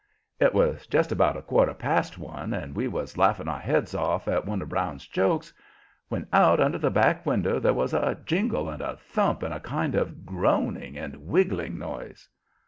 [0.39, 4.47] It was just about quarter past one and we was laughing our heads off at
[4.47, 5.53] one of Brown's jokes,
[6.09, 9.59] when out under the back window there was a jingle and a thump and a
[9.59, 12.27] kind of groaning and wiggling noise.